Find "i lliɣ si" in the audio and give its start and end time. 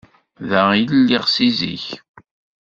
0.81-1.47